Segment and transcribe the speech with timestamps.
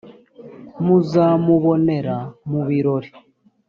[0.85, 2.15] muzamubonera
[2.49, 3.09] mubirori.